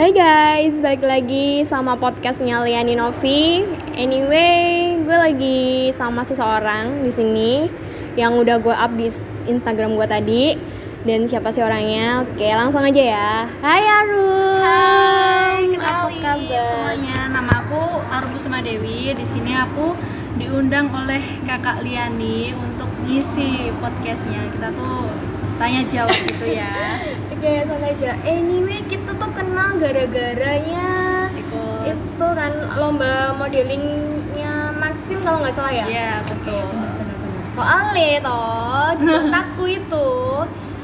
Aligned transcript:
Hai 0.00 0.16
guys, 0.16 0.80
balik 0.80 1.04
lagi 1.04 1.60
sama 1.68 1.92
podcastnya 1.92 2.64
Liani 2.64 2.96
Novi. 2.96 3.60
Anyway, 3.92 4.96
gue 5.04 5.12
lagi 5.12 5.92
sama 5.92 6.24
seseorang 6.24 7.04
di 7.04 7.12
sini 7.12 7.68
yang 8.16 8.32
udah 8.32 8.64
gue 8.64 8.72
up 8.72 8.96
di 8.96 9.12
Instagram 9.44 10.00
gue 10.00 10.08
tadi. 10.08 10.44
Dan 11.04 11.28
siapa 11.28 11.52
sih 11.52 11.60
orangnya? 11.60 12.24
Oke, 12.24 12.48
langsung 12.48 12.80
aja 12.80 12.96
ya. 12.96 13.44
Hai 13.60 13.84
Arul. 13.84 14.56
Hai, 14.64 15.68
apa 15.68 16.08
kenalin 16.08 16.16
kabar? 16.24 16.48
semuanya. 16.48 17.18
Nama 17.36 17.52
aku 17.60 17.82
Arum 18.08 18.30
Kusuma 18.32 18.64
Dewi. 18.64 19.12
Di 19.12 19.26
sini 19.28 19.52
aku 19.52 19.92
diundang 20.40 20.88
oleh 20.96 21.20
Kakak 21.44 21.84
Liani 21.84 22.56
untuk 22.56 22.88
ngisi 23.04 23.68
podcastnya. 23.84 24.48
Kita 24.48 24.72
tuh 24.72 25.12
tanya 25.60 25.84
jawab 25.84 26.16
gitu 26.24 26.56
ya. 26.56 26.72
Oke, 27.36 27.68
santai 27.68 27.92
aja. 27.92 28.16
Anyway, 28.24 28.80
kita 28.88 29.12
tuh 29.12 29.28
gara-garanya 29.80 30.88
itu 31.82 32.26
kan 32.30 32.52
lomba 32.76 33.32
modelingnya 33.32 34.76
Maxim 34.76 35.18
kalau 35.20 35.40
nggak 35.40 35.52
salah 35.52 35.72
ya. 35.72 35.84
Iya, 35.84 36.12
betul. 36.22 36.64
soalnya 37.50 38.22
toh 38.22 38.94
di 38.94 39.04
kontakku 39.10 39.64
itu 39.66 40.08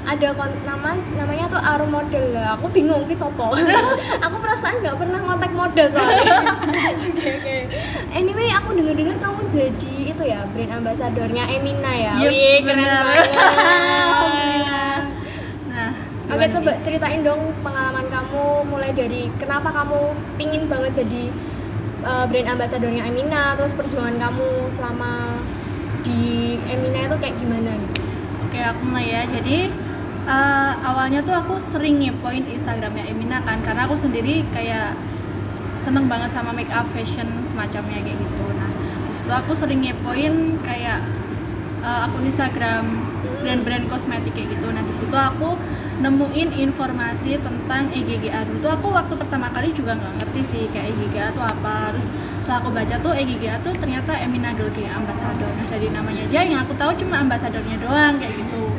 ada 0.02 0.28
kon- 0.32 0.62
nama 0.62 0.95
namanya 1.14 1.46
tuh 1.46 1.59
Arum 1.59 1.91
Model 1.91 2.24
lah 2.30 2.55
aku 2.55 2.70
bingung 2.70 3.06
ki 3.06 3.14
sopo 3.14 3.55
aku 4.24 4.36
perasaan 4.36 4.78
nggak 4.80 4.97
pernah 4.97 5.19
kontak 5.20 5.50
model 5.50 5.86
soalnya 5.86 6.47
oke 7.06 7.30
oke 7.38 7.56
anyway 8.10 8.50
aku 8.50 8.70
dengar 8.72 8.94
dengar 8.94 9.16
kamu 9.16 9.41
jadi 9.47 9.94
itu 10.10 10.22
ya 10.24 10.42
brand 10.48 10.72
ambassadornya 10.77 11.44
Emina 11.48 11.92
ya 11.92 12.12
Yups, 12.19 12.30
Wih, 12.30 12.56
keren 12.62 12.78
bener. 12.78 13.02
banget 13.02 13.28
Alhamdulillah. 13.30 14.97
Nah, 15.69 15.91
Oke 16.27 16.47
coba 16.50 16.70
ceritain 16.83 17.22
dong 17.22 17.38
pengalaman 17.62 18.06
kamu 18.06 18.44
mulai 18.86 19.02
dari 19.02 19.26
kenapa 19.42 19.74
kamu 19.74 20.14
pingin 20.38 20.70
banget 20.70 21.02
jadi 21.02 21.27
uh, 22.06 22.22
brand 22.30 22.55
ambassadornya 22.55 23.02
Emina 23.02 23.58
terus 23.58 23.74
perjuangan 23.74 24.14
kamu 24.14 24.70
selama 24.70 25.42
di 26.06 26.55
Emina 26.70 27.11
itu 27.11 27.19
kayak 27.19 27.34
gimana 27.34 27.74
gitu? 27.74 28.06
Oke, 28.46 28.62
aku 28.62 28.80
mulai 28.86 29.11
ya. 29.11 29.22
Jadi 29.27 29.66
eh, 30.27 30.72
awalnya 30.86 31.19
tuh 31.27 31.34
aku 31.34 31.58
sering 31.58 31.98
ngepoin 31.98 32.46
Instagramnya 32.46 33.11
Emina 33.11 33.42
kan, 33.42 33.58
karena 33.66 33.91
aku 33.91 33.98
sendiri 33.98 34.46
kayak 34.55 34.94
seneng 35.74 36.06
banget 36.06 36.30
sama 36.30 36.55
make 36.55 36.70
up 36.70 36.86
fashion 36.94 37.27
semacamnya 37.42 37.98
kayak 38.06 38.14
gitu. 38.22 38.44
Nah, 38.55 38.70
di 39.11 39.14
situ 39.18 39.34
aku 39.34 39.50
sering 39.58 39.83
ngepoin 39.83 40.62
kayak 40.62 41.02
eh, 41.83 42.05
akun 42.06 42.22
Instagram 42.22 42.86
brand-brand 43.47 43.86
kosmetik 43.86 44.34
kayak 44.34 44.58
gitu. 44.58 44.66
Nah, 44.75 44.83
di 44.83 44.91
situ 44.91 45.14
aku 45.14 45.55
nemuin 46.02 46.58
informasi 46.58 47.39
tentang 47.39 47.94
EGGA 47.94 48.42
dulu. 48.50 48.58
Tuh 48.58 48.75
aku 48.75 48.91
waktu 48.91 49.14
pertama 49.14 49.47
kali 49.55 49.70
juga 49.70 49.94
nggak 49.94 50.19
ngerti 50.19 50.41
sih 50.42 50.62
kayak 50.75 50.91
EGGA 50.91 51.30
tuh 51.30 51.47
apa. 51.47 51.94
Terus 51.94 52.11
setelah 52.42 52.58
aku 52.67 52.70
baca 52.74 52.94
tuh 52.98 53.12
EGGA 53.14 53.62
tuh 53.62 53.72
ternyata 53.78 54.19
Emina 54.19 54.50
Girl 54.58 54.74
Gang 54.74 54.91
Ambassador. 54.98 55.50
Nah 55.55 55.67
dari 55.70 55.86
namanya 55.94 56.27
aja 56.27 56.42
yang 56.42 56.61
aku 56.67 56.74
tahu 56.74 56.91
cuma 56.98 57.22
ambasadornya 57.22 57.78
doang 57.78 58.19
kayak 58.19 58.34
gitu. 58.34 58.74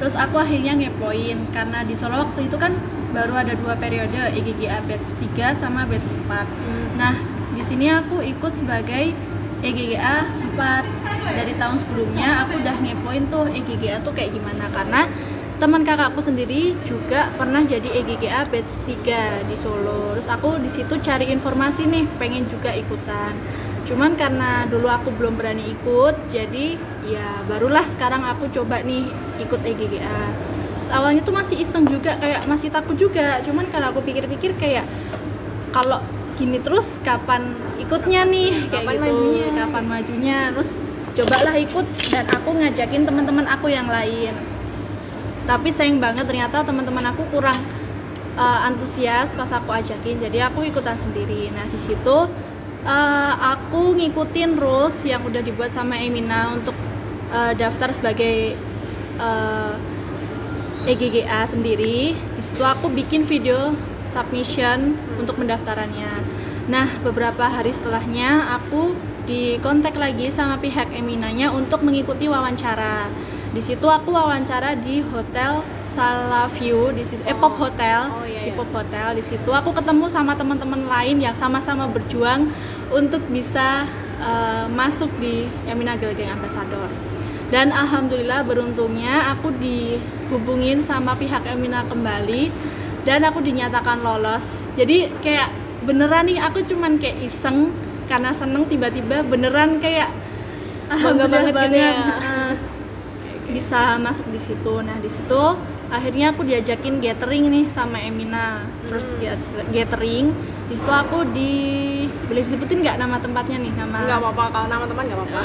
Terus 0.00 0.16
aku 0.18 0.40
akhirnya 0.40 0.74
ngepoin 0.74 1.38
karena 1.54 1.84
di 1.86 1.94
Solo 1.94 2.26
waktu 2.26 2.50
itu 2.50 2.58
kan 2.58 2.74
baru 3.12 3.36
ada 3.36 3.52
dua 3.54 3.76
periode 3.76 4.16
EGGA 4.32 4.80
batch 4.88 5.12
3 5.36 5.60
sama 5.60 5.84
batch 5.84 6.08
4 6.08 6.96
nah 6.96 7.12
di 7.52 7.60
sini 7.60 7.92
aku 7.92 8.24
ikut 8.24 8.52
sebagai 8.56 9.12
EGGA 9.62 10.26
4 10.58 11.38
dari 11.38 11.54
tahun 11.54 11.76
sebelumnya 11.78 12.44
aku 12.44 12.58
udah 12.60 12.76
ngepoin 12.82 13.30
tuh 13.30 13.46
EGGA 13.46 14.02
tuh 14.02 14.12
kayak 14.12 14.34
gimana. 14.34 14.66
Karena 14.74 15.06
teman 15.62 15.86
kakakku 15.86 16.18
sendiri 16.18 16.74
juga 16.82 17.30
pernah 17.38 17.62
jadi 17.62 17.86
EGGA 18.02 18.50
batch 18.50 18.82
3 18.84 19.46
di 19.46 19.54
Solo. 19.54 20.18
Terus 20.18 20.26
aku 20.26 20.58
di 20.58 20.66
situ 20.66 20.98
cari 20.98 21.30
informasi 21.30 21.86
nih 21.86 22.04
pengen 22.18 22.50
juga 22.50 22.74
ikutan. 22.74 23.38
Cuman 23.86 24.18
karena 24.18 24.66
dulu 24.66 24.90
aku 24.90 25.14
belum 25.14 25.38
berani 25.38 25.62
ikut 25.70 26.30
jadi 26.30 26.78
ya 27.06 27.42
barulah 27.50 27.82
sekarang 27.82 28.22
aku 28.22 28.46
coba 28.50 28.82
nih 28.82 29.06
ikut 29.42 29.58
EGGA 29.58 30.22
terus 30.78 30.98
awalnya 30.98 31.22
tuh 31.22 31.30
masih 31.30 31.62
iseng 31.62 31.86
juga 31.86 32.18
kayak 32.18 32.42
masih 32.50 32.66
takut 32.74 32.98
juga. 32.98 33.38
Cuman 33.46 33.70
karena 33.70 33.94
aku 33.94 34.02
pikir-pikir 34.02 34.58
kayak 34.58 34.82
kalau 35.70 36.02
gini 36.42 36.58
terus 36.58 36.98
kapan 36.98 37.54
ikutnya 37.78 38.26
nih? 38.26 38.66
Kayak 38.66 38.82
Kapan 38.82 38.94
gitu 38.98 39.02
majunya? 39.06 39.46
kapan 39.54 39.84
majunya? 39.86 40.38
Terus 40.50 40.70
cobalah 41.12 41.54
ikut 41.54 41.86
dan 42.10 42.24
aku 42.34 42.50
ngajakin 42.58 43.02
teman-teman 43.06 43.46
aku 43.46 43.70
yang 43.70 43.86
lain. 43.86 44.34
Tapi 45.46 45.68
sayang 45.70 46.02
banget 46.02 46.26
ternyata 46.26 46.66
teman-teman 46.66 47.14
aku 47.14 47.22
kurang 47.30 47.58
uh, 48.34 48.66
antusias 48.66 49.38
pas 49.38 49.50
aku 49.54 49.70
ajakin 49.70 50.18
jadi 50.18 50.50
aku 50.50 50.66
ikutan 50.66 50.98
sendiri. 50.98 51.54
Nah 51.54 51.70
di 51.70 51.78
situ 51.78 52.16
uh, 52.86 53.32
aku 53.54 53.94
ngikutin 53.94 54.58
rules 54.58 55.06
yang 55.06 55.22
udah 55.22 55.42
dibuat 55.46 55.70
sama 55.70 55.94
Emina 55.94 56.50
untuk 56.58 56.74
uh, 57.30 57.54
daftar 57.54 57.94
sebagai 57.94 58.58
uh, 59.22 59.78
EGGA 60.90 61.46
sendiri. 61.46 62.18
Di 62.18 62.42
situ 62.42 62.66
aku 62.66 62.90
bikin 62.90 63.22
video 63.22 63.74
submission 64.02 64.94
untuk 65.16 65.40
pendaftarannya 65.40 66.21
nah 66.70 66.86
beberapa 67.02 67.48
hari 67.48 67.74
setelahnya 67.74 68.58
aku 68.60 68.94
dikontak 69.26 69.94
lagi 69.94 70.30
sama 70.34 70.58
pihak 70.58 70.90
Eminanya 70.94 71.54
untuk 71.54 71.86
mengikuti 71.86 72.26
wawancara. 72.26 73.06
Di 73.52 73.60
situ 73.60 73.84
aku 73.84 74.16
wawancara 74.16 74.74
di 74.80 75.04
hotel 75.04 75.60
Salaview 75.92 76.88
di 76.96 77.04
situ 77.04 77.20
eh 77.28 77.36
Pop 77.36 77.52
Hotel 77.60 78.08
Oh, 78.08 78.24
iya, 78.24 78.48
di 78.48 78.50
iya. 78.50 78.56
Pop 78.56 78.72
Hotel. 78.72 79.12
Di 79.12 79.22
situ 79.22 79.50
aku 79.52 79.76
ketemu 79.76 80.08
sama 80.08 80.32
teman-teman 80.32 80.88
lain 80.88 81.20
yang 81.20 81.36
sama-sama 81.36 81.84
berjuang 81.86 82.48
untuk 82.90 83.20
bisa 83.28 83.84
eh, 84.24 84.66
masuk 84.72 85.12
di 85.20 85.46
Emina 85.68 85.94
Girl 86.00 86.16
Gang 86.16 86.32
Ambassador. 86.32 86.88
Dan 87.52 87.68
alhamdulillah 87.68 88.48
beruntungnya 88.48 89.36
aku 89.36 89.52
dihubungin 89.60 90.80
sama 90.80 91.12
pihak 91.20 91.44
Emina 91.44 91.84
kembali 91.84 92.48
dan 93.04 93.20
aku 93.28 93.44
dinyatakan 93.44 94.00
lolos. 94.00 94.64
Jadi 94.72 95.12
kayak 95.20 95.61
beneran 95.82 96.24
nih 96.24 96.38
aku 96.38 96.62
cuman 96.64 96.96
kayak 96.96 97.18
iseng 97.20 97.70
karena 98.04 98.30
seneng 98.30 98.64
tiba-tiba 98.64 99.22
beneran 99.22 99.78
kayak 99.78 100.10
Bangga 100.88 101.24
banget 101.24 101.56
gitu 101.56 101.72
ya. 101.72 101.92
Heeh. 101.96 102.50
bisa 103.48 103.96
masuk 103.96 104.28
di 104.28 104.38
situ 104.38 104.74
nah 104.80 104.96
di 104.96 105.08
situ 105.08 105.42
akhirnya 105.88 106.32
aku 106.32 106.40
diajakin 106.42 106.98
gathering 106.98 107.48
nih 107.48 107.64
sama 107.66 107.96
Emina 107.98 108.60
first 108.86 109.12
Hmm. 109.12 109.28
gat- 109.30 109.48
gathering 109.70 110.32
di 110.64 110.74
situ 110.74 110.88
aku 110.88 111.28
di 111.28 111.52
boleh 112.24 112.40
disebutin 112.40 112.80
nggak 112.80 112.96
nama 112.96 113.16
tempatnya 113.18 113.56
nih 113.58 113.72
nama 113.74 113.98
nggak 114.00 114.18
apa-apa 114.18 114.44
kalau 114.48 114.66
nama 114.66 114.84
teman 114.86 115.04
nggak 115.04 115.18
apa-apa 115.18 115.40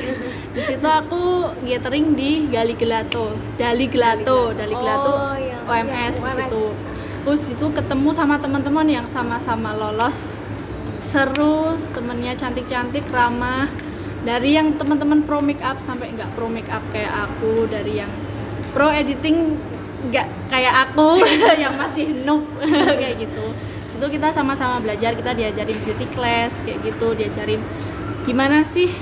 di 0.56 0.62
situ 0.62 0.86
aku 0.86 1.22
gathering 1.62 2.12
di 2.12 2.48
Gali 2.48 2.74
Gelato, 2.74 3.28
Dali 3.54 3.86
Gelato, 3.86 4.52
Dali 4.52 4.72
Gelato 4.74 5.12
Oh, 5.12 5.36
iya. 5.36 5.56
OMS 5.62 5.86
Iya, 5.86 6.08
di 6.16 6.24
OMS. 6.24 6.36
situ. 6.38 6.64
Terus 7.24 7.40
di 7.44 7.46
situ 7.52 7.66
ketemu 7.68 8.10
sama 8.16 8.40
teman-teman 8.40 8.86
yang 8.88 9.06
sama-sama 9.06 9.76
lolos. 9.76 10.40
Seru, 11.04 11.76
temennya 11.92 12.32
cantik-cantik, 12.36 13.04
ramah. 13.12 13.68
Dari 14.24 14.56
yang 14.56 14.76
teman-teman 14.76 15.24
pro 15.24 15.40
make 15.40 15.64
up 15.64 15.80
sampai 15.80 16.12
nggak 16.12 16.32
pro 16.36 16.48
make 16.48 16.68
up 16.68 16.84
kayak 16.92 17.12
aku, 17.12 17.64
dari 17.68 18.04
yang 18.04 18.10
pro 18.76 18.92
editing 18.92 19.56
nggak 20.12 20.28
kayak 20.48 20.74
aku 20.88 21.20
yang 21.62 21.76
masih 21.76 22.12
noob 22.24 22.44
kayak 23.00 23.16
gitu. 23.20 23.46
Situ 23.88 24.06
kita 24.06 24.32
sama-sama 24.32 24.80
belajar, 24.80 25.16
kita 25.16 25.32
diajarin 25.32 25.78
beauty 25.84 26.06
class 26.12 26.52
kayak 26.64 26.84
gitu, 26.84 27.16
diajarin 27.16 27.60
gimana 28.28 28.60
sih 28.62 28.92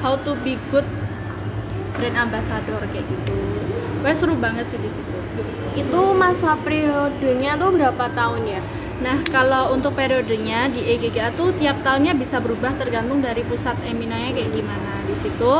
how 0.00 0.14
to 0.22 0.38
be 0.46 0.54
good 0.70 0.86
brand 1.98 2.14
ambassador 2.14 2.78
kayak 2.94 3.06
gitu. 3.06 3.38
Pokoknya 3.98 4.16
seru 4.16 4.34
banget 4.38 4.64
sih 4.70 4.78
di 4.78 4.90
situ. 4.90 5.16
itu 5.78 6.00
masa 6.10 6.58
periodenya 6.58 7.54
tuh 7.54 7.70
berapa 7.70 8.10
tahun 8.10 8.42
ya 8.50 8.58
Nah, 8.98 9.14
kalau 9.30 9.78
untuk 9.78 9.94
periodenya 9.94 10.66
di 10.74 10.82
EGGA 10.82 11.30
tuh 11.38 11.54
tiap 11.54 11.86
tahunnya 11.86 12.18
bisa 12.18 12.42
berubah 12.42 12.74
tergantung 12.74 13.22
dari 13.22 13.46
pusat 13.46 13.78
eminanya 13.86 14.34
kayak 14.34 14.50
gimana. 14.50 14.92
Di 15.06 15.14
situ 15.14 15.54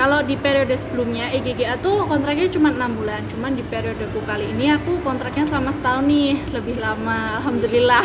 kalau 0.00 0.24
di 0.24 0.32
periode 0.40 0.72
sebelumnya 0.80 1.28
EGGA 1.28 1.76
tuh 1.84 2.08
kontraknya 2.08 2.48
cuma 2.48 2.72
enam 2.72 2.96
bulan, 2.96 3.20
cuman 3.28 3.52
di 3.52 3.60
periodeku 3.60 4.24
kali 4.24 4.48
ini 4.56 4.72
aku 4.72 4.96
kontraknya 5.04 5.44
selama 5.44 5.76
setahun 5.76 6.08
nih, 6.08 6.40
lebih 6.56 6.80
lama. 6.80 7.36
Alhamdulillah. 7.44 8.00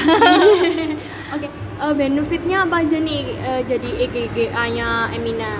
Oke, 1.39 1.47
eh, 1.47 1.93
benefitnya 1.95 2.67
apa 2.67 2.83
aja 2.83 2.99
nih 2.99 3.23
eh, 3.47 3.61
jadi 3.63 3.89
EGGA-nya 4.11 5.15
Emina? 5.15 5.55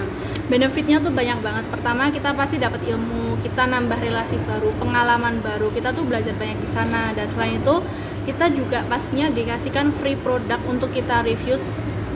benefitnya 0.45 1.01
tuh 1.01 1.09
banyak 1.09 1.41
banget 1.41 1.65
pertama 1.73 2.13
kita 2.13 2.29
pasti 2.37 2.61
dapat 2.61 2.77
ilmu 2.85 3.24
kita 3.45 3.69
nambah 3.69 4.01
relasi 4.01 4.41
baru 4.49 4.73
pengalaman 4.81 5.37
baru 5.45 5.69
kita 5.69 5.93
tuh 5.93 6.01
belajar 6.09 6.33
banyak 6.33 6.57
di 6.57 6.65
sana. 6.65 7.13
Dan 7.13 7.29
selain 7.29 7.61
itu 7.61 7.75
kita 8.25 8.49
juga 8.49 8.81
pastinya 8.89 9.29
dikasihkan 9.29 9.93
free 9.93 10.17
produk 10.17 10.57
untuk 10.65 10.89
kita 10.89 11.21
review 11.21 11.53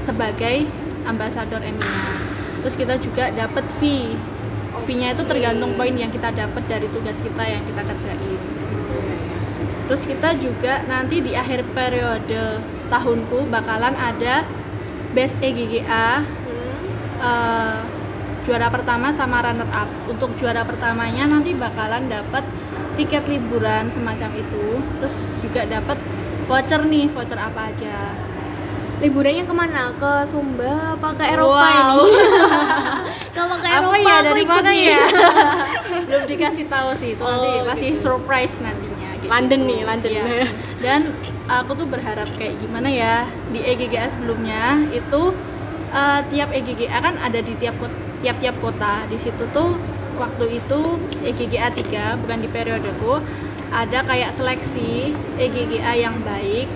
sebagai 0.02 0.66
ambasador 1.06 1.62
Emina. 1.62 2.18
Terus 2.66 2.74
kita 2.74 2.98
juga 2.98 3.30
dapat 3.30 3.62
fee. 3.78 4.18
Fee-nya 4.90 5.14
itu 5.14 5.22
tergantung 5.30 5.78
poin 5.78 5.94
yang 5.94 6.10
kita 6.10 6.34
dapat 6.34 6.66
dari 6.66 6.90
tugas 6.90 7.22
kita 7.22 7.46
yang 7.46 7.62
kita 7.62 7.82
kerjain. 7.86 8.42
Terus 9.86 10.04
kita 10.06 10.34
juga 10.38 10.82
nanti 10.90 11.22
di 11.22 11.38
akhir 11.38 11.62
periode 11.78 12.62
tahunku 12.90 13.50
bakalan 13.54 13.94
ada 13.94 14.46
best 15.14 15.38
EGGA 15.42 16.26
Hmm. 16.26 16.78
eh, 17.22 17.99
juara 18.50 18.66
pertama 18.68 19.14
sama 19.14 19.40
runner 19.40 19.70
up 19.70 19.86
untuk 20.08 20.34
juara 20.34 20.66
pertamanya 20.66 21.24
nanti 21.24 21.54
bakalan 21.54 22.10
dapat 22.10 22.42
tiket 22.96 23.30
liburan 23.30 23.88
semacam 23.88 24.34
itu 24.34 24.66
terus 24.98 25.16
juga 25.38 25.64
dapat 25.64 26.02
voucher 26.44 26.82
nih 26.84 27.06
voucher 27.08 27.38
apa 27.38 27.70
aja 27.70 27.94
Liburannya 29.00 29.48
ke 29.48 29.56
mana? 29.56 29.96
Ke 29.96 30.28
Sumba 30.28 30.92
apa 30.92 31.16
ke 31.16 31.24
Eropa 31.24 31.56
Wow. 31.56 32.04
ini? 32.04 32.20
Kalau 33.38 33.56
ke 33.56 33.64
apa 33.64 33.80
Eropa 33.80 33.96
ya 33.96 34.12
aku 34.12 34.28
dari 34.28 34.44
mana 34.44 34.72
ya 34.76 35.00
belum 36.10 36.24
dikasih 36.28 36.66
tahu 36.68 36.90
sih 37.00 37.16
itu 37.16 37.24
nanti 37.24 37.48
Oh, 37.54 37.64
masih 37.64 37.90
gitu. 37.96 38.02
surprise 38.12 38.60
nantinya 38.60 39.10
gitu. 39.16 39.32
London 39.32 39.62
nih, 39.64 39.80
London. 39.88 40.12
Iya. 40.12 40.24
dan 40.84 41.02
aku 41.48 41.72
tuh 41.76 41.88
berharap 41.88 42.28
kayak 42.36 42.60
gimana 42.60 42.92
ya 42.92 43.24
di 43.48 43.64
EGGA 43.64 44.04
sebelumnya 44.10 44.84
itu 44.92 45.22
eh, 45.90 46.20
tiap 46.28 46.52
EGGA 46.52 46.98
kan 47.00 47.16
ada 47.16 47.40
di 47.40 47.56
tiap 47.56 47.80
kot- 47.80 48.09
tiap-tiap 48.20 48.56
kota 48.60 49.06
di 49.08 49.18
situ 49.18 49.48
tuh 49.52 49.76
waktu 50.20 50.60
itu 50.60 50.82
EGGA 51.24 51.72
3 51.72 52.22
bukan 52.26 52.38
di 52.44 52.50
periodeku 52.52 53.24
ada 53.72 54.04
kayak 54.04 54.36
seleksi 54.36 55.16
EGGA 55.40 55.94
yang 55.96 56.20
baik 56.26 56.68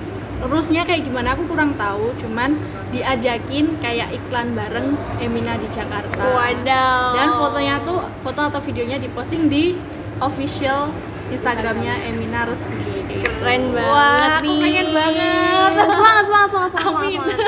terusnya 0.44 0.84
kayak 0.84 1.08
gimana 1.08 1.36
aku 1.36 1.48
kurang 1.48 1.76
tahu 1.80 2.12
cuman 2.20 2.56
diajakin 2.92 3.80
kayak 3.80 4.12
iklan 4.12 4.52
bareng 4.54 4.96
Emina 5.20 5.56
di 5.56 5.68
Jakarta 5.72 6.20
Wadaw. 6.20 7.16
dan 7.16 7.28
fotonya 7.32 7.76
tuh 7.88 8.04
foto 8.20 8.42
atau 8.52 8.60
videonya 8.60 9.00
diposting 9.00 9.48
di 9.48 9.76
official 10.20 10.92
Instagramnya 11.32 11.96
Emina 12.12 12.44
resmi 12.44 13.08
keren 13.44 13.72
banget 13.72 13.90
Wah, 13.90 14.40
aku 14.40 14.52
nih. 14.52 14.60
pengen 14.62 14.88
banget. 14.92 15.72
Semangat, 15.74 16.24
semangat, 16.28 16.50
semangat, 16.52 16.70
semangat, 16.72 16.94
Amin. 16.94 17.12
semangat, 17.12 17.44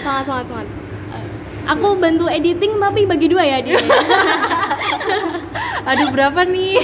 semangat, 0.00 0.24
semangat, 0.24 0.46
semangat. 0.48 0.68
Aku 1.68 1.98
bantu 2.00 2.26
editing 2.30 2.80
tapi 2.80 3.04
bagi 3.04 3.26
dua 3.28 3.44
ya 3.44 3.58
dia. 3.60 3.78
Aduh 5.90 6.08
berapa 6.12 6.44
nih? 6.46 6.80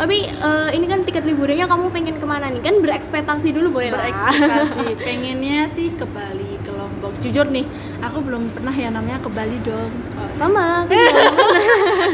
tapi 0.00 0.24
eh, 0.24 0.70
ini 0.72 0.86
kan 0.88 1.04
tiket 1.04 1.28
liburannya 1.28 1.66
kamu 1.68 1.92
pengen 1.92 2.16
ke 2.16 2.26
mana 2.26 2.48
nih? 2.48 2.62
Kan 2.64 2.80
berekspektasi 2.80 3.52
dulu 3.52 3.80
boleh 3.80 3.92
lah. 3.92 4.08
Berekspektasi, 4.08 4.96
pengennya 4.96 5.68
sih 5.68 5.92
ke 5.92 6.06
Bali, 6.08 6.56
ke 6.64 6.72
Lombok. 6.72 7.12
Jujur 7.20 7.50
nih, 7.52 7.68
aku 8.00 8.24
belum 8.24 8.48
pernah 8.56 8.72
ya 8.72 8.88
namanya 8.88 9.20
ke 9.20 9.28
Bali 9.28 9.58
dong. 9.60 9.92
Oh, 10.16 10.30
sama. 10.32 10.88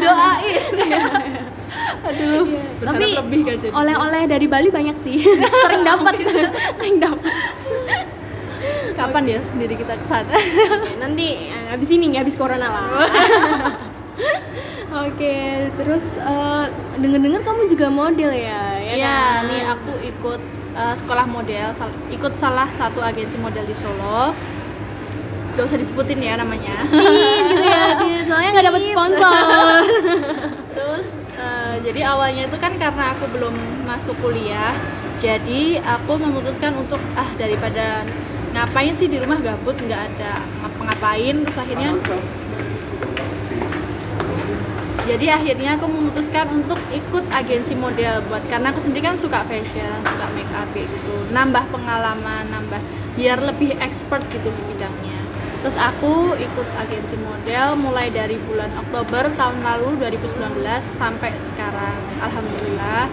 Doain. 0.03 0.65
Aduh, 2.07 2.47
berharap 2.79 2.99
tapi 3.03 3.05
lebih 3.19 3.41
kan 3.47 3.59
oleh-oleh 3.83 4.23
dari 4.31 4.47
Bali 4.47 4.69
banyak 4.71 4.97
sih. 5.03 5.19
Sering 5.67 5.83
dapat, 5.83 6.15
sering 6.79 6.97
dapat. 7.03 7.33
Kapan 8.97 9.23
ya 9.29 9.39
sendiri 9.45 9.77
kita 9.77 9.93
ke 9.93 10.03
sana? 10.03 10.33
Nanti 10.97 11.47
eh, 11.47 11.65
habis 11.69 11.89
ini 11.91 12.11
habis 12.13 12.35
corona 12.35 12.67
lah. 12.67 12.87
Oke, 15.07 15.37
terus 15.77 16.09
eh, 16.17 16.65
denger-dengar 16.97 17.45
kamu 17.45 17.69
juga 17.69 17.87
model 17.87 18.31
ya? 18.33 18.81
ya 18.81 18.93
Iya, 18.97 19.17
kan? 19.21 19.41
nih 19.45 19.61
aku 19.69 19.91
ikut 20.01 20.41
uh, 20.73 20.95
sekolah 20.95 21.25
model, 21.27 21.67
sal- 21.73 21.99
ikut 22.09 22.33
salah 22.33 22.65
satu 22.73 22.99
agensi 23.01 23.37
model 23.37 23.63
di 23.63 23.75
Solo. 23.77 24.33
Gak 25.53 25.65
usah 25.65 25.77
disebutin 25.77 26.21
ya 26.21 26.37
namanya. 26.37 26.85
Ih, 26.89 27.37
gitu 27.49 27.65
ya, 27.65 27.85
soalnya 28.25 28.49
nggak 28.53 28.67
dapat 28.69 28.81
sponsor. 28.85 29.73
Terus 30.77 31.07
uh, 31.37 31.75
jadi 31.81 32.01
awalnya 32.13 32.45
itu 32.45 32.57
kan 32.57 32.73
karena 32.77 33.13
aku 33.13 33.25
belum 33.33 33.53
masuk 33.85 34.17
kuliah, 34.21 34.73
jadi 35.17 35.81
aku 35.81 36.21
memutuskan 36.21 36.77
untuk 36.77 37.01
ah 37.17 37.29
daripada 37.41 38.05
ngapain 38.53 38.93
sih 38.97 39.09
di 39.09 39.21
rumah 39.21 39.41
gabut 39.41 39.77
nggak 39.77 40.03
ada 40.13 40.33
ngapa-ngapain. 40.65 41.45
Terus 41.45 41.59
akhirnya 41.61 41.91
jadi 45.07 45.39
akhirnya 45.39 45.79
aku 45.79 45.87
memutuskan 45.87 46.51
untuk 46.51 46.81
ikut 46.91 47.25
agensi 47.31 47.79
model 47.79 48.27
buat 48.27 48.43
karena 48.51 48.75
aku 48.75 48.83
sendiri 48.83 49.07
kan 49.07 49.17
suka 49.17 49.41
fashion 49.47 49.97
suka 50.03 50.27
make 50.35 50.53
up 50.57 50.69
gitu. 50.75 51.17
Nambah 51.33 51.65
pengalaman 51.73 52.45
nambah 52.53 52.81
biar 53.17 53.41
lebih 53.41 53.73
expert 53.81 54.21
gitu 54.29 54.49
di 54.53 54.63
bidangnya. 54.75 55.21
Terus 55.65 55.77
aku 55.81 56.37
ikut 56.37 56.69
agensi 56.77 57.17
model 57.23 57.81
mulai 57.81 58.13
dari 58.13 58.37
bulan 58.45 58.69
Oktober 58.77 59.33
tahun 59.35 59.65
lalu 59.65 59.97
2019 59.99 60.61
sampai 61.01 61.33
sekarang. 61.41 61.97
Alhamdulillah 62.21 63.09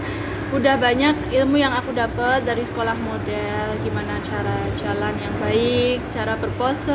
udah 0.54 0.76
banyak 0.78 1.34
ilmu 1.34 1.58
yang 1.58 1.74
aku 1.74 1.98
dapat 1.98 2.46
dari 2.46 2.62
sekolah 2.62 2.94
model 2.94 3.68
gimana 3.82 4.22
cara 4.22 4.58
jalan 4.78 5.14
yang 5.18 5.36
baik 5.42 5.98
cara 6.14 6.38
berpose 6.38 6.94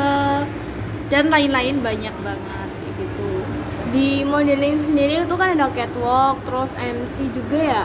dan 1.11 1.27
lain-lain 1.27 1.83
banyak 1.83 2.15
banget 2.23 2.69
gitu 2.95 3.43
Di 3.89 4.21
modeling 4.21 4.77
sendiri 4.77 5.25
itu 5.25 5.33
kan 5.33 5.57
ada 5.57 5.65
catwalk, 5.73 6.37
terus 6.45 6.69
MC 6.77 7.33
juga 7.33 7.57
ya. 7.57 7.83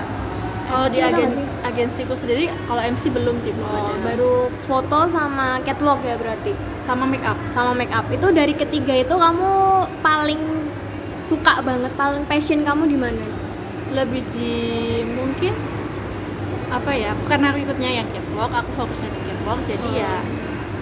Kalau 0.69 0.85
di 0.93 1.01
agen 1.01 1.33
agensiku 1.65 2.13
sendiri, 2.13 2.53
kalau 2.69 2.85
MC 2.85 3.09
belum 3.09 3.41
sih 3.41 3.57
belum 3.57 3.65
Oh, 3.73 3.89
ada. 3.89 4.05
baru 4.13 4.35
foto 4.61 5.09
sama 5.09 5.65
catwalk 5.65 6.05
ya 6.05 6.21
berarti. 6.21 6.53
sama 6.85 7.09
make 7.09 7.25
up. 7.25 7.41
Sama 7.57 7.73
make 7.73 7.89
up. 7.89 8.05
Itu 8.13 8.37
dari 8.37 8.53
ketiga 8.53 8.93
itu 8.93 9.17
kamu 9.17 9.53
paling 10.05 10.41
suka 11.25 11.65
banget, 11.65 11.89
paling 11.97 12.29
passion 12.29 12.61
kamu 12.61 12.85
di 12.85 12.99
mana? 13.01 13.25
Lebih 13.95 14.23
di 14.35 14.53
mungkin 15.07 15.55
apa 16.69 16.91
ya? 16.93 17.15
Karena 17.31 17.55
aku 17.55 17.63
ikutnya 17.63 17.91
yang 18.03 18.07
catwalk, 18.11 18.51
aku 18.51 18.71
fokusnya 18.75 19.09
di 19.09 19.21
catwalk, 19.25 19.61
jadi 19.65 19.89
Oh. 19.89 19.95
ya 19.95 20.13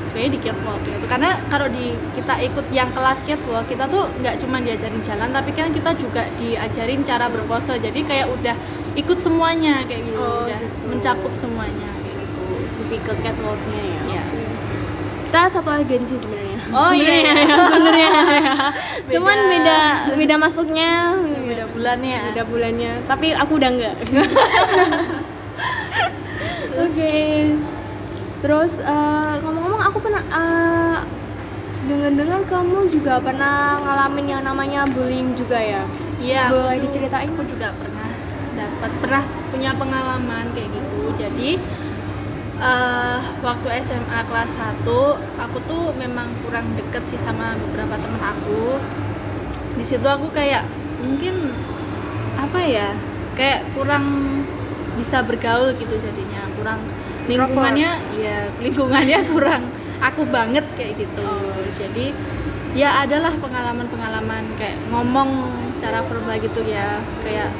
sebenarnya 0.03 0.33
di 0.35 0.41
catwalk 0.41 0.81
gitu. 0.83 1.05
Karena 1.07 1.31
kalau 1.47 1.69
di 1.69 1.93
kita 2.17 2.35
ikut 2.41 2.67
yang 2.73 2.89
kelas 2.97 3.21
catwalk, 3.23 3.69
kita 3.69 3.85
tuh 3.87 4.09
nggak 4.19 4.41
cuma 4.41 4.59
diajarin 4.59 5.01
jalan, 5.05 5.29
tapi 5.31 5.51
kan 5.53 5.69
kita 5.71 5.93
juga 5.95 6.25
diajarin 6.41 7.05
cara 7.05 7.29
berpose. 7.29 7.77
Jadi 7.77 8.01
kayak 8.03 8.27
udah 8.33 8.57
ikut 8.97 9.19
semuanya 9.21 9.85
kayak 9.85 10.09
gitu, 10.09 10.19
Oh, 10.21 10.49
udah 10.49 10.59
gitu. 10.59 10.85
mencakup 10.89 11.33
semuanya 11.37 11.89
kayak 12.01 12.17
gitu. 12.17 12.45
Lebih 12.85 12.99
ke 13.05 13.13
catwalknya 13.21 13.81
ya. 13.81 14.01
Iya. 14.09 14.23
Oke. 14.25 14.41
Kita 15.29 15.41
satu 15.49 15.71
agensi 15.71 16.17
sebenarnya. 16.17 16.52
Oh, 16.73 16.91
iya, 16.91 17.15
iya. 17.21 17.33
ya, 17.45 17.57
sebenarnya. 17.69 18.11
ya. 18.41 18.55
Cuman 19.13 19.39
Beda. 19.45 19.81
beda 20.17 20.35
masuknya, 20.41 21.21
Beda 21.45 21.65
bulannya. 21.69 22.33
beda 22.33 22.43
bulannya. 22.49 22.93
Tapi 23.05 23.37
aku 23.37 23.53
udah 23.61 23.71
enggak. 23.71 23.95
Oke. 26.85 27.15
Terus 28.43 28.73
eh, 28.81 29.35
ngomong-ngomong 29.45 29.83
aku 29.85 29.99
pernah 30.03 30.23
eh, 30.25 30.99
dengar-dengar 31.87 32.41
kamu 32.49 32.89
juga 32.89 33.21
pernah 33.21 33.77
ngalamin 33.79 34.27
yang 34.33 34.43
namanya 34.43 34.89
bullying 34.91 35.37
juga 35.37 35.61
ya? 35.61 35.83
Iya, 36.23 36.51
Boleh 36.51 36.79
diceritain? 36.81 37.29
Aku 37.31 37.45
juga 37.45 37.75
pernah 37.77 38.09
dapat 38.53 38.91
pernah 39.03 39.23
punya 39.51 39.71
pengalaman 39.77 40.45
kayak 40.57 40.71
gitu. 40.73 41.01
Jadi 41.21 41.51
eh 42.63 43.21
waktu 43.43 43.67
SMA 43.83 44.21
kelas 44.31 44.55
1 44.55 44.87
aku 45.43 45.59
tuh 45.67 45.91
memang 45.99 46.31
kurang 46.47 46.63
deket 46.79 47.03
sih 47.11 47.19
sama 47.19 47.59
beberapa 47.59 47.99
temen 47.99 48.23
aku. 48.23 48.79
Di 49.75 49.83
situ 49.83 50.07
aku 50.07 50.31
kayak 50.31 50.63
mungkin 51.03 51.51
apa 52.39 52.63
ya? 52.63 52.95
Kayak 53.35 53.67
kurang 53.75 54.07
bisa 54.95 55.27
bergaul 55.27 55.75
gitu 55.75 55.99
jadinya. 55.99 56.47
Kurang 56.55 56.79
lingkungannya 57.27 57.91
ya 58.23 58.47
lingkungannya 58.63 59.19
kurang 59.35 59.67
aku 59.99 60.23
banget 60.31 60.63
kayak 60.79 61.03
gitu. 61.03 61.31
Jadi 61.75 62.15
ya 62.79 63.03
adalah 63.03 63.35
pengalaman-pengalaman 63.43 64.55
kayak 64.55 64.79
ngomong 64.95 65.51
secara 65.75 65.99
verbal 66.07 66.39
gitu 66.39 66.63
ya 66.63 67.03
kayak 67.27 67.51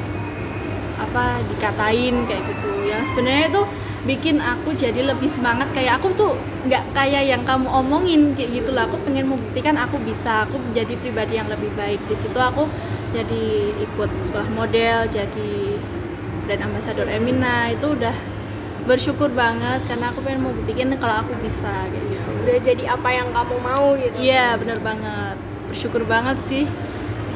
apa 1.03 1.43
dikatain 1.51 2.23
kayak 2.25 2.43
gitu. 2.47 2.71
Yang 2.87 3.11
sebenarnya 3.11 3.45
itu 3.51 3.63
bikin 4.03 4.37
aku 4.39 4.75
jadi 4.75 5.01
lebih 5.11 5.27
semangat. 5.27 5.71
Kayak 5.75 5.99
aku 5.99 6.15
tuh 6.15 6.33
nggak 6.67 6.95
kayak 6.95 7.23
yang 7.27 7.43
kamu 7.43 7.67
omongin 7.67 8.21
kayak 8.35 8.63
gitu 8.63 8.71
lah 8.71 8.87
aku 8.87 8.99
pengen 9.03 9.27
membuktikan 9.27 9.75
aku 9.75 9.99
bisa. 10.01 10.47
Aku 10.47 10.59
menjadi 10.59 10.95
pribadi 10.99 11.39
yang 11.39 11.47
lebih 11.51 11.71
baik. 11.75 11.99
Di 12.07 12.15
situ 12.15 12.39
aku 12.39 12.67
jadi 13.11 13.43
ikut 13.83 14.09
sekolah 14.31 14.49
model 14.55 15.07
jadi 15.11 15.51
brand 16.47 16.63
ambassador 16.63 17.07
Emina. 17.07 17.71
Itu 17.71 17.95
udah 17.95 18.15
bersyukur 18.83 19.31
banget 19.31 19.79
karena 19.87 20.11
aku 20.11 20.19
pengen 20.27 20.43
membuktikan 20.43 20.91
kalau 20.99 21.23
aku 21.23 21.35
bisa 21.39 21.71
kayak 21.87 22.05
gitu. 22.07 22.29
Udah 22.43 22.57
jadi 22.59 22.83
apa 22.91 23.09
yang 23.11 23.27
kamu 23.31 23.55
mau 23.63 23.95
gitu. 23.95 24.15
Iya 24.19 24.59
bener 24.59 24.79
banget. 24.83 25.35
Bersyukur 25.71 26.03
banget 26.03 26.37
sih 26.37 26.67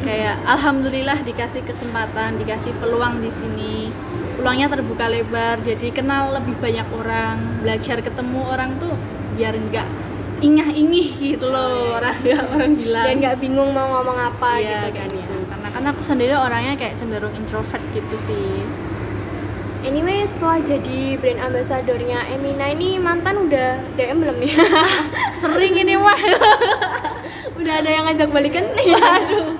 kayak 0.07 0.39
alhamdulillah 0.47 1.19
dikasih 1.19 1.67
kesempatan 1.67 2.39
dikasih 2.39 2.71
peluang 2.79 3.19
di 3.19 3.27
sini 3.27 3.91
peluangnya 4.39 4.71
terbuka 4.71 5.11
lebar 5.11 5.59
jadi 5.59 5.91
kenal 5.91 6.31
lebih 6.31 6.55
banyak 6.63 6.87
orang 6.95 7.35
belajar 7.59 7.99
ketemu 7.99 8.39
orang 8.47 8.79
tuh 8.79 8.95
biar 9.35 9.51
nggak 9.51 9.87
ingah 10.39 10.69
ingih 10.71 11.35
gitu 11.35 11.51
loh 11.51 11.99
orang 11.99 12.15
nggak 12.23 12.43
orang 12.55 12.71
bilang 12.79 13.03
Dan 13.03 13.15
nggak 13.19 13.35
bingung 13.43 13.75
mau 13.75 13.99
ngomong 13.99 14.15
apa 14.31 14.63
Iya, 14.63 14.87
gitu 14.87 14.89
kan 14.95 15.09
ya. 15.11 15.17
gitu. 15.27 15.35
karena 15.51 15.67
kan 15.75 15.83
aku 15.91 16.01
sendiri 16.05 16.33
orangnya 16.39 16.73
kayak 16.79 16.95
cenderung 16.95 17.35
introvert 17.35 17.83
gitu 17.91 18.15
sih 18.15 18.63
Anyway, 19.85 20.25
setelah 20.27 20.59
jadi 20.59 21.15
brand 21.15 21.39
ambassadornya 21.47 22.19
Emina 22.33 22.67
ini 22.75 22.99
mantan 22.99 23.47
udah 23.47 23.79
DM 23.95 24.19
belum 24.19 24.35
nih? 24.41 24.51
Sering 25.39 25.79
ini 25.79 25.95
mah. 25.95 26.17
udah 27.61 27.73
ada 27.79 27.87
yang 27.87 28.03
ngajak 28.09 28.27
balikan 28.27 28.67
nih? 28.73 28.97
Aduh. 28.97 29.55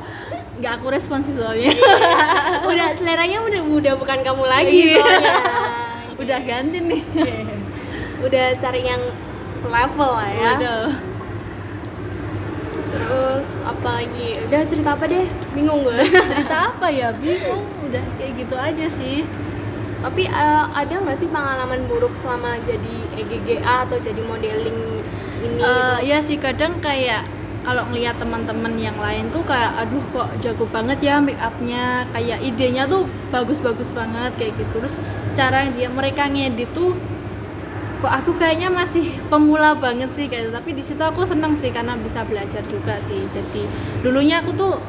Nggak 0.58 0.72
aku 0.76 0.88
respon 0.90 1.22
sih 1.22 1.34
soalnya. 1.34 1.70
udah 2.70 2.88
seleranya 2.98 3.40
udah 3.42 3.62
udah 3.64 3.94
bukan 3.96 4.20
kamu 4.22 4.44
lagi 4.44 4.80
Iya. 4.90 4.98
soalnya. 5.00 5.36
Udah 6.18 6.40
ganti 6.42 6.82
nih. 6.82 7.04
udah 8.20 8.58
cari 8.58 8.82
yang 8.82 8.98
selevel 9.62 10.12
lah 10.12 10.32
ya. 10.34 10.52
Terus 12.90 13.48
apa 13.62 14.02
lagi? 14.02 14.34
Udah 14.50 14.62
cerita 14.66 14.98
apa 14.98 15.06
deh? 15.06 15.30
Bingung 15.54 15.86
gue. 15.86 15.94
Cerita 16.26 16.74
apa 16.74 16.90
ya? 16.90 17.14
Bingung. 17.14 17.62
Udah 17.86 18.02
kayak 18.18 18.34
gitu 18.34 18.56
aja 18.58 18.86
sih. 18.90 19.30
Tapi 19.98 20.26
eh, 20.26 20.64
ada 20.68 20.94
nggak 20.98 21.18
sih 21.18 21.30
pengalaman 21.30 21.86
buruk 21.86 22.14
selama 22.14 22.58
jadi 22.62 22.98
EGGA 23.18 23.86
atau 23.86 23.98
jadi 23.98 24.22
modeling 24.22 24.74
ini? 25.38 25.62
Gitu? 25.62 25.62
ya 26.02 26.18
sih 26.20 26.38
kadang 26.38 26.82
kayak 26.82 27.22
kalau 27.68 27.84
ngelihat 27.92 28.16
teman-teman 28.16 28.80
yang 28.80 28.96
lain 28.96 29.28
tuh 29.28 29.44
kayak 29.44 29.76
aduh 29.76 30.00
kok 30.16 30.32
jago 30.40 30.64
banget 30.72 31.04
ya 31.04 31.20
make 31.20 31.36
upnya. 31.36 32.08
Kayak 32.16 32.40
idenya 32.40 32.88
tuh 32.88 33.04
bagus-bagus 33.28 33.92
banget 33.92 34.32
kayak 34.40 34.56
gitu. 34.56 34.80
Terus 34.80 35.04
cara 35.36 35.68
dia 35.76 35.92
mereka 35.92 36.32
ngedit 36.32 36.72
tuh 36.72 36.96
kok 38.00 38.14
aku 38.24 38.40
kayaknya 38.40 38.72
masih 38.72 39.12
pemula 39.28 39.76
banget 39.76 40.08
sih 40.08 40.32
kayak 40.32 40.48
gitu. 40.48 40.54
tapi 40.54 40.70
di 40.78 40.86
situ 40.86 41.02
aku 41.02 41.26
seneng 41.28 41.58
sih 41.60 41.74
karena 41.76 42.00
bisa 42.00 42.24
belajar 42.24 42.64
juga 42.72 43.04
sih. 43.04 43.20
Jadi 43.36 43.68
dulunya 44.00 44.40
aku 44.40 44.56
tuh 44.56 44.80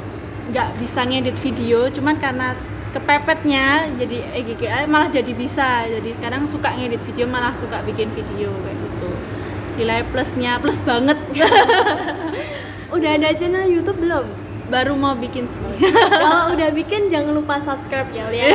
nggak 0.55 0.79
bisa 0.79 1.03
ngedit 1.03 1.35
video 1.35 1.91
cuman 1.91 2.15
karena 2.23 2.55
kepepetnya 2.95 3.91
jadi 3.99 4.39
EGGA 4.39 4.87
malah 4.87 5.11
jadi 5.11 5.35
bisa. 5.35 5.83
Jadi 5.91 6.15
sekarang 6.15 6.47
suka 6.47 6.71
ngedit 6.79 7.03
video 7.03 7.27
malah 7.27 7.51
suka 7.59 7.83
bikin 7.83 8.07
video 8.15 8.55
kayak 8.63 8.79
gitu. 8.79 9.11
Nilai 9.83 10.07
plusnya 10.15 10.63
plus 10.63 10.79
banget 10.87 11.19
Udah 12.99 13.11
ada 13.15 13.31
channel 13.39 13.71
YouTube 13.71 14.03
belum? 14.03 14.27
baru 14.69 14.93
mau 15.01 15.17
bikin 15.17 15.49
sih 15.49 15.65
Kalau 16.13 16.53
udah 16.53 16.69
bikin 16.77 17.09
jangan 17.09 17.33
lupa 17.33 17.57
subscribe 17.57 18.05
ya 18.13 18.29
lihat. 18.29 18.53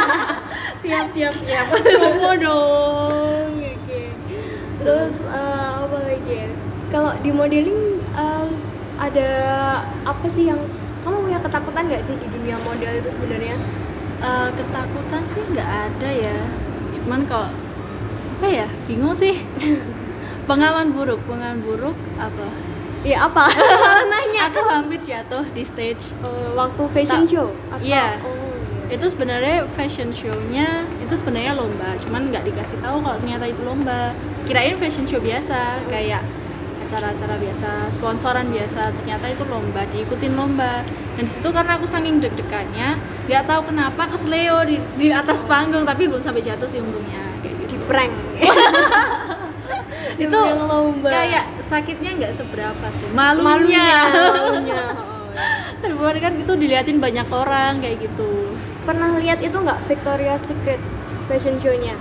siap 0.80 1.12
siap 1.12 1.34
siap 1.36 1.66
Promo 1.76 2.32
dong. 2.40 3.52
Oke. 3.60 4.16
Terus 4.80 5.14
eh, 5.28 5.72
apa 5.84 5.98
lagi? 6.08 6.48
Kalau 6.88 7.12
di 7.20 7.30
modeling 7.36 8.00
eh, 8.16 8.48
ada 8.96 9.30
apa 10.08 10.24
sih 10.24 10.48
yang 10.48 10.56
kamu 11.04 11.28
punya 11.28 11.38
ketakutan 11.44 11.84
nggak 11.84 12.00
sih 12.00 12.16
di 12.16 12.28
dunia 12.32 12.56
model 12.64 12.92
itu 12.96 13.10
sebenarnya? 13.12 13.60
Eh, 14.24 14.48
ketakutan 14.56 15.22
sih 15.28 15.42
nggak 15.52 15.68
ada 15.68 16.08
ya 16.08 16.38
cuman 16.96 17.28
kalau 17.28 17.52
apa 18.40 18.46
ya 18.48 18.66
bingung 18.88 19.12
sih 19.12 19.36
pengalaman 20.48 20.90
buruk 20.96 21.20
pengalaman 21.28 21.60
buruk 21.60 21.96
apa 22.16 22.48
Iya 23.06 23.18
apa? 23.22 23.46
Nanya. 24.10 24.50
aku 24.50 24.60
hampir 24.64 24.98
jatuh 25.00 25.46
di 25.48 25.62
stage 25.62 26.10
Eh, 26.18 26.50
waktu 26.52 26.82
fashion 26.90 27.22
Tak- 27.22 27.30
show? 27.30 27.48
Iya. 27.78 28.18
Oh, 28.20 28.34
iya. 28.82 28.86
itu 28.88 29.02
sebenarnya 29.04 29.66
fashion 29.68 30.10
show-nya 30.10 30.66
itu 30.96 31.10
sebenarnya 31.12 31.54
lomba 31.54 31.94
cuman 31.98 32.30
nggak 32.30 32.42
dikasih 32.44 32.78
tahu 32.78 32.98
kalau 33.00 33.14
ternyata 33.16 33.42
itu 33.44 33.58
lomba 33.60 34.14
kirain 34.44 34.74
fashion 34.74 35.02
show 35.04 35.18
biasa 35.18 35.58
kayak 35.86 36.22
acara-acara 36.80 37.34
biasa 37.36 37.70
sponsoran 37.90 38.46
biasa 38.46 38.94
ternyata 38.94 39.26
itu 39.26 39.42
lomba 39.44 39.82
diikutin 39.88 40.34
lomba 40.34 40.86
dan 41.14 41.22
di 41.22 41.32
situ 41.32 41.50
karena 41.50 41.74
aku 41.74 41.82
saking 41.84 42.22
deg-degannya 42.22 42.94
nggak 43.26 43.42
tahu 43.44 43.66
kenapa 43.66 44.06
kesleo 44.06 44.62
di, 44.62 44.78
di 44.94 45.10
atas 45.10 45.42
panggung 45.44 45.82
tapi 45.82 46.06
belum 46.06 46.22
sampai 46.22 46.38
jatuh 46.40 46.66
sih 46.66 46.78
untungnya 46.78 47.26
kayak 47.40 47.54
Di 47.58 47.66
gitu 47.68 47.82
prank. 47.84 48.14
itu 50.22 50.38
lomba. 50.62 51.10
kayak 51.10 51.44
sakitnya 51.66 52.10
nggak 52.22 52.32
seberapa 52.34 52.86
sih 52.94 53.08
malunya. 53.12 53.44
malunya, 53.44 53.88
malunya. 54.14 54.84
Oh, 55.36 55.92
iya. 55.92 55.92
Aduh, 55.92 56.00
kan 56.16 56.32
itu 56.32 56.52
diliatin 56.56 56.96
banyak 56.96 57.28
orang 57.28 57.84
kayak 57.84 58.08
gitu 58.08 58.56
Pernah 58.88 59.20
lihat 59.20 59.44
itu 59.44 59.52
nggak 59.52 59.84
Victoria's 59.84 60.40
Secret 60.46 60.80
fashion 61.28 61.60
show-nya? 61.60 61.92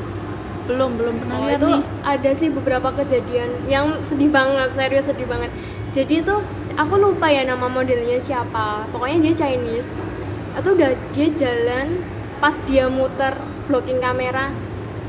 belum 0.66 0.98
belum 0.98 1.16
pernah 1.22 1.38
Oh, 1.38 1.46
lihat 1.46 1.62
itu 1.62 1.68
nih 1.70 1.82
ada 2.02 2.32
sih 2.34 2.50
beberapa 2.50 2.90
kejadian 2.98 3.50
yang 3.70 4.02
sedih 4.02 4.34
banget, 4.34 4.74
serius 4.74 5.06
sedih 5.06 5.30
banget. 5.30 5.54
Jadi 5.94 6.26
itu 6.26 6.36
aku 6.76 6.94
lupa 6.98 7.30
ya 7.30 7.46
nama 7.46 7.70
modelnya 7.70 8.18
siapa. 8.18 8.90
Pokoknya 8.90 9.30
dia 9.30 9.46
Chinese. 9.46 9.94
Itu 10.58 10.74
udah 10.74 10.92
dia 11.14 11.28
jalan 11.38 12.02
pas 12.42 12.58
dia 12.66 12.90
muter 12.90 13.38
blocking 13.70 14.02
kamera 14.02 14.52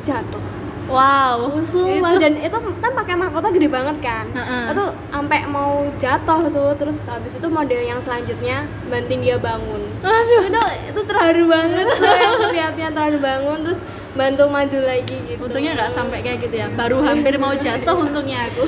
jatuh. 0.04 0.55
Wow 0.86 1.50
Sumpah 1.62 2.14
itu 2.14 2.22
dan 2.22 2.34
itu 2.38 2.56
kan 2.78 2.92
pakai 2.94 3.14
mahkota 3.14 3.50
gede 3.50 3.66
banget 3.66 3.96
kan. 3.98 4.26
Heeh. 4.30 4.70
Itu 4.70 4.84
sampai 5.10 5.40
mau 5.46 5.82
jatuh 5.98 6.46
tuh 6.48 6.70
terus 6.78 7.02
habis 7.06 7.34
itu 7.34 7.46
model 7.46 7.82
yang 7.82 7.98
selanjutnya 7.98 8.62
banting 8.86 9.20
dia 9.20 9.36
bangun. 9.36 9.82
aduh 10.00 10.42
Itu 10.46 10.62
itu 10.94 11.00
terharu 11.02 11.44
banget 11.46 11.86
tuh 11.90 12.06
yang 12.06 12.34
lihatnya 12.54 12.88
terharu 12.94 13.18
bangun 13.18 13.58
terus 13.66 13.80
bantu 14.16 14.48
maju 14.48 14.78
lagi 14.80 15.16
gitu. 15.28 15.44
untungnya 15.44 15.76
nggak 15.76 15.92
sampai 15.92 16.24
kayak 16.24 16.40
gitu 16.40 16.56
ya 16.56 16.72
baru 16.72 17.04
hampir 17.04 17.36
mau 17.36 17.52
jatuh 17.52 17.96
untungnya 18.00 18.48
aku 18.48 18.64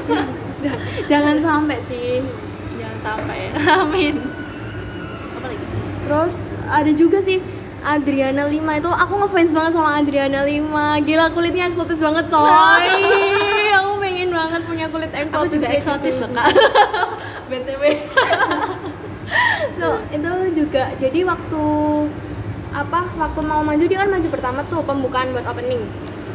Jangan 1.11 1.41
sampai 1.41 1.79
sih. 1.81 2.21
jangan 2.77 2.99
sampai 3.01 3.49
amin 3.81 4.15
apa 5.33 5.47
lagi 5.49 5.65
Terus 6.05 6.35
ada 6.67 6.93
juga 6.93 7.19
sih 7.21 7.41
Adriana 7.79 8.51
Lima 8.51 8.75
itu 8.75 8.91
aku 8.91 9.13
ngefans 9.23 9.55
banget 9.55 9.73
sama 9.79 9.91
Adriana 10.03 10.43
Lima. 10.43 10.99
Gila 11.03 11.31
kulitnya 11.31 11.71
eksotis 11.71 12.03
banget 12.03 12.27
coy. 12.27 12.87
aku 13.79 13.93
pengen 14.03 14.31
banget 14.35 14.63
punya 14.67 14.87
kulit 14.91 15.13
eksotis. 15.15 15.39
aku 15.39 15.47
juga 15.47 15.69
eksotis 15.71 16.15
gitu. 16.19 16.23
loh 16.27 16.31
kak 16.35 16.49
btw 17.51 17.83
Tuh, 19.79 19.99
itu 20.17 20.33
juga. 20.65 20.85
Jadi 20.99 21.21
waktu 21.23 21.65
apa? 22.75 23.01
Waktu 23.15 23.41
mau 23.47 23.63
maju 23.63 23.85
dia 23.87 23.99
kan 24.03 24.11
maju 24.11 24.29
pertama 24.29 24.61
tuh 24.67 24.83
pembukaan 24.83 25.31
buat 25.31 25.47
opening. 25.47 25.83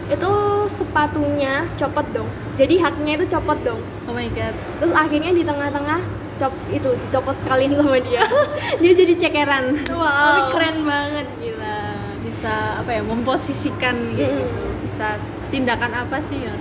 Itu 0.08 0.32
sepatunya 0.72 1.68
copot 1.76 2.08
dong. 2.16 2.30
Jadi 2.56 2.80
haknya 2.80 3.20
itu 3.20 3.26
copot 3.36 3.60
dong. 3.66 3.82
oh 4.08 4.14
my 4.14 4.30
god 4.32 4.54
Terus 4.78 4.94
akhirnya 4.94 5.32
di 5.34 5.44
tengah-tengah 5.44 6.23
cop 6.36 6.52
itu 6.68 6.90
dicopot 7.00 7.36
sekalian 7.36 7.74
sama 7.74 7.98
dia. 7.98 8.24
dia 8.82 8.94
jadi 8.94 9.14
cekeran. 9.18 9.66
Wow. 9.88 10.04
Tapi 10.04 10.42
keren 10.52 10.78
banget 10.84 11.28
gila. 11.38 11.78
bisa 12.24 12.54
apa 12.78 12.92
ya 12.92 13.02
memposisikan 13.02 13.96
Mm. 13.96 14.16
gitu 14.16 14.44
bisa 14.84 15.16
tindakan 15.48 15.92
apa 15.94 16.20
sih 16.20 16.40
ya 16.40 16.52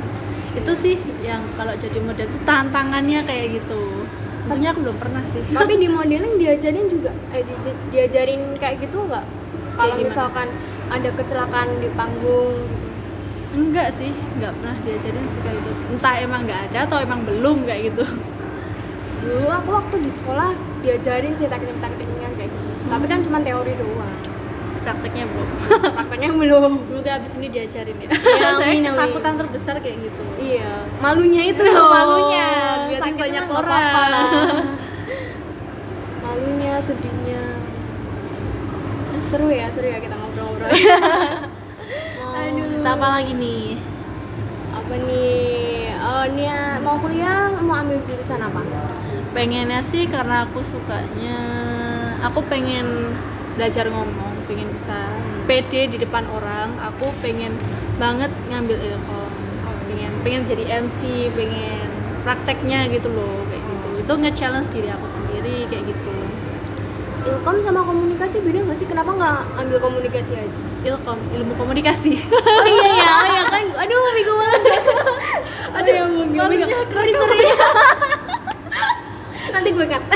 itu 0.52 0.72
sih 0.72 0.94
yang 1.20 1.42
kalau 1.52 1.72
jadi 1.74 1.98
model 1.98 2.22
itu 2.22 2.38
tantangannya 2.42 3.20
kayak 3.22 3.56
gitu 3.56 4.04
untungnya 4.42 4.70
aku 4.70 4.80
belum 4.80 4.96
pernah 4.96 5.22
sih 5.26 5.42
Tapi 5.48 5.74
di 5.76 5.88
modeling 5.96 6.36
diajarin 6.36 6.86
juga 6.86 7.10
eh 7.30 7.42
di- 7.42 7.56
diajarin 7.88 8.54
kayak 8.56 8.78
gitu 8.80 9.00
nggak? 9.02 9.26
Kalau 9.72 9.94
misalkan 9.96 10.48
ada 10.86 11.08
kecelakaan 11.10 11.68
di 11.78 11.88
panggung 11.90 12.52
gitu. 12.52 12.86
enggak 13.52 13.88
sih 13.90 14.08
nggak 14.38 14.52
pernah 14.54 14.76
diajarin 14.82 15.24
sih 15.26 15.40
kayak 15.40 15.56
gitu 15.56 15.70
entah 15.90 16.14
emang 16.16 16.40
nggak 16.42 16.60
ada 16.68 16.78
atau 16.86 16.98
emang 17.00 17.20
belum 17.22 17.64
kayak 17.64 17.90
gitu 17.90 18.04
Dulu 19.22 19.46
aku 19.46 19.70
waktu 19.72 19.96
di 20.00 20.10
sekolah 20.10 20.50
diajarin 20.80 21.32
sih 21.32 21.46
teknik-tekniknya 21.46 22.28
kayak 22.34 22.50
gitu. 22.50 22.72
Tapi 22.84 23.04
kan 23.06 23.18
cuma 23.22 23.38
teori 23.40 23.72
doang. 23.74 24.14
prakteknya 24.82 25.30
belum 25.30 25.46
Prakteknya 25.94 26.30
belum. 26.34 26.72
semoga 26.82 27.10
abis 27.14 27.38
ini 27.38 27.46
diajarin 27.48 27.96
ya, 27.96 28.08
Ya, 28.10 28.50
saya 28.58 28.74
ketakutan 28.82 29.34
terbesar 29.38 29.78
kayak 29.78 29.94
gitu 30.02 30.22
Iya, 30.36 30.70
malunya 30.98 31.42
itu. 31.46 31.62
Malunya, 31.62 32.50
diliatin 32.82 32.98
Sakitnya 32.98 33.22
banyak 33.22 33.42
nggak 33.46 33.60
orang. 33.62 34.26
malunya, 36.24 36.74
sedihnya. 36.82 37.42
Seru 39.22 39.48
ya, 39.48 39.70
seru 39.70 39.86
ya 39.86 40.02
kita 40.02 40.12
ngobrol-ngobrol. 40.12 40.66
mau 40.66 42.34
Aduh. 42.34 42.66
cerita 42.66 42.90
apa 42.92 43.06
lagi 43.12 43.32
nih 43.32 43.64
apa 44.72 44.94
nih? 44.98 45.94
Oh, 46.02 46.24
ini 46.26 46.42
ya, 46.42 46.60
mau 46.78 46.98
kuliah 46.98 47.54
mau 47.56 47.78
ambil 47.78 47.96
jurusan 47.96 48.40
apa? 48.40 48.60
Pengennya 49.32 49.80
sih 49.80 50.04
karena 50.08 50.44
aku 50.44 50.60
sukanya 50.60 51.38
aku 52.24 52.44
pengen 52.46 53.16
belajar 53.56 53.88
ngomong 53.88 54.32
pengen 54.48 54.68
bisa 54.72 54.96
pede 55.48 55.88
di 55.88 55.96
depan 56.00 56.24
orang 56.28 56.76
aku 56.80 57.08
pengen 57.24 57.52
banget 57.96 58.28
ngambil 58.48 58.76
ilkom 58.76 59.32
pengen 59.88 60.12
pengen 60.24 60.42
jadi 60.48 60.84
MC 60.84 61.32
pengen 61.32 61.88
prakteknya 62.22 62.86
gitu 62.92 63.08
loh 63.12 63.44
kayak 63.50 63.62
gitu 63.64 63.88
itu 63.98 64.12
nge-challenge 64.12 64.68
diri 64.70 64.88
aku 64.92 65.06
sendiri 65.08 65.66
kayak 65.68 65.84
gitu 65.88 66.14
Ilkom 67.22 67.62
sama 67.62 67.86
komunikasi 67.86 68.42
beda 68.42 68.66
nggak 68.66 68.78
sih? 68.82 68.86
Kenapa 68.90 69.14
nggak 69.14 69.38
ambil 69.62 69.78
komunikasi 69.78 70.34
aja? 70.34 70.58
ilkom 70.82 71.18
ilmu 71.30 71.54
komunikasi 71.54 72.18
Oh 72.34 72.66
iya 72.66 72.90
ya, 72.98 73.10
oh 73.14 73.26
iya 73.30 73.42
kan. 73.46 73.64
Aduh, 73.86 74.02
bingung 74.18 74.38
banget. 74.42 74.62
Aduh, 75.78 75.92
yang 75.94 76.10
bingung. 76.10 76.34
malunya 76.34 76.66
bingung. 76.66 76.90
Sorry, 76.90 77.14
sorry. 77.14 77.46
Nanti 79.52 79.68
gue 79.70 79.86
cut. 79.86 80.02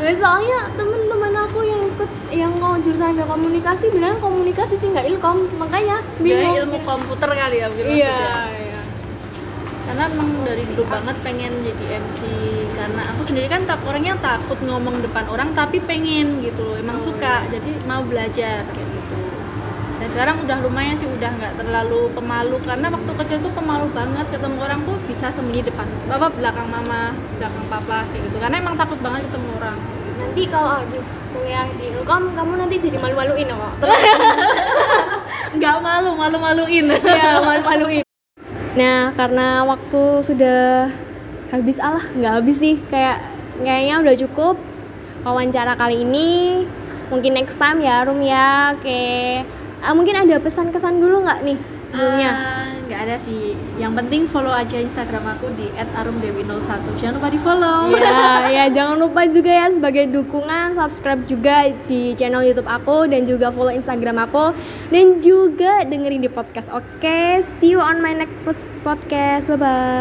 Eh, 0.00 0.16
Soalnya 0.16 0.64
temen-temen 0.80 1.28
aku 1.36 1.60
yang 1.60 1.84
ikut 1.84 2.08
yang 2.32 2.52
mau 2.56 2.72
jurusan 2.80 3.12
ambil 3.12 3.36
komunikasi 3.36 3.92
bilang 3.92 4.16
komunikasi 4.16 4.72
sih 4.80 4.88
nggak 4.88 5.04
ilkom. 5.12 5.44
Makanya 5.60 6.00
bingung. 6.16 6.56
ilmu 6.56 6.78
komputer 6.88 7.28
kali 7.28 7.60
ya 7.60 7.68
mungkin 7.68 7.84
iya 7.92 8.08
maksudnya. 8.08 8.40
iya. 8.64 8.80
Karena 9.84 10.04
emang 10.08 10.28
dari 10.48 10.64
dulu 10.64 10.82
banget 10.88 11.16
pengen 11.20 11.52
jadi 11.60 11.84
MC 12.00 12.18
karena 12.80 13.02
aku 13.12 13.20
sendiri 13.28 13.46
kan 13.52 13.68
tak 13.68 13.84
orangnya 13.84 14.16
takut 14.24 14.56
ngomong 14.64 15.04
depan 15.04 15.28
orang 15.28 15.52
tapi 15.52 15.84
pengen 15.84 16.40
gitu 16.40 16.64
loh. 16.64 16.80
Emang 16.80 16.96
suka 16.96 17.44
jadi 17.52 17.70
mau 17.84 18.00
belajar 18.00 18.64
kayak 18.72 18.88
gitu 18.88 19.16
sekarang 20.10 20.42
udah 20.42 20.58
lumayan 20.66 20.98
sih 20.98 21.06
udah 21.06 21.30
nggak 21.38 21.54
terlalu 21.54 22.10
pemalu 22.18 22.58
karena 22.66 22.90
waktu 22.90 23.12
kecil 23.22 23.38
tuh 23.46 23.52
pemalu 23.54 23.86
banget 23.94 24.26
ketemu 24.26 24.58
orang 24.58 24.82
tuh 24.82 24.98
bisa 25.06 25.30
sembunyi 25.30 25.62
depan 25.62 25.86
bapak 26.10 26.34
belakang 26.34 26.66
mama 26.66 27.14
belakang 27.38 27.66
papa 27.70 27.98
kayak 28.10 28.22
gitu. 28.26 28.36
Karena 28.42 28.56
emang 28.58 28.74
takut 28.74 28.98
banget 28.98 29.22
ketemu 29.30 29.48
orang. 29.62 29.78
Nanti 30.20 30.42
kalau 30.50 30.70
habis 30.82 31.08
kuliah 31.30 31.66
di 31.78 31.86
ilkom 31.94 32.22
kamu 32.34 32.52
nanti 32.58 32.76
jadi 32.82 32.98
malu-maluin 32.98 33.48
kok 33.54 33.74
nggak 35.58 35.76
malu 35.82 36.10
malu 36.18 36.36
maluin 36.42 36.86
ya 36.90 37.38
malu-maluin. 37.40 38.04
Nah 38.74 39.14
karena 39.14 39.62
waktu 39.62 40.02
sudah 40.26 40.90
habis 41.54 41.78
Allah 41.78 42.02
nggak 42.18 42.34
habis 42.42 42.58
sih. 42.58 42.82
Kayak 42.90 43.22
kayaknya 43.62 43.94
udah 44.02 44.14
cukup. 44.26 44.56
Wawancara 45.20 45.76
kali 45.76 46.00
ini 46.00 46.64
mungkin 47.12 47.36
next 47.36 47.60
time 47.60 47.84
ya 47.84 48.06
Rum 48.08 48.24
ya 48.24 48.72
oke 48.72 49.59
Ah, 49.80 49.96
mungkin 49.96 50.12
ada 50.12 50.36
pesan-kesan 50.36 51.00
dulu 51.00 51.24
nggak 51.24 51.40
nih 51.40 51.58
sebelumnya 51.80 52.30
Ah, 52.30 52.68
nggak 52.86 53.00
ada 53.06 53.16
sih 53.18 53.56
yang 53.80 53.96
penting 53.96 54.28
follow 54.28 54.52
aja 54.52 54.76
instagram 54.78 55.24
aku 55.36 55.50
di 55.56 55.66
@arumdewi01 55.74 57.00
jangan 57.00 57.14
lupa 57.18 57.28
di 57.32 57.40
follow 57.40 57.80
ya, 57.96 58.20
ya 58.60 58.64
jangan 58.70 58.96
lupa 59.00 59.24
juga 59.26 59.50
ya 59.50 59.66
sebagai 59.72 60.04
dukungan 60.12 60.76
subscribe 60.76 61.22
juga 61.26 61.72
di 61.88 62.12
channel 62.14 62.44
YouTube 62.44 62.68
aku 62.68 63.08
dan 63.08 63.24
juga 63.24 63.48
follow 63.50 63.72
Instagram 63.72 64.28
aku 64.28 64.52
dan 64.92 65.18
juga 65.18 65.82
dengerin 65.86 66.22
di 66.22 66.30
podcast. 66.30 66.68
Oke, 66.70 67.40
see 67.40 67.72
you 67.74 67.80
on 67.80 68.02
my 68.02 68.12
next 68.12 68.66
podcast. 68.84 69.48
Bye 69.48 69.58
bye. 69.58 70.00